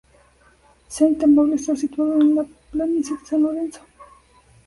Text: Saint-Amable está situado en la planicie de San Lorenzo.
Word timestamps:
Saint-Amable 0.89 1.53
está 1.57 1.75
situado 1.75 2.19
en 2.19 2.33
la 2.33 2.43
planicie 2.71 3.15
de 3.17 3.23
San 3.27 3.43
Lorenzo. 3.43 3.81